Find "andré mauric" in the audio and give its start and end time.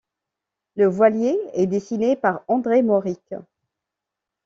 2.47-3.35